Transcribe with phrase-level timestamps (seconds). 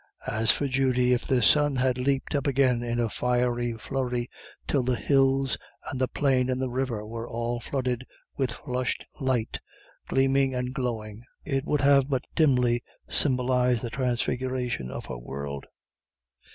[0.25, 4.31] As for Judy, if the sun had leaped up again in a fiery flurry,
[4.65, 5.59] till the hills
[5.91, 9.59] and the plain and the river were all flooded with flushed light,
[10.07, 15.67] gleaming and glowing, it would have but dimly symbolised the transfiguration of her world.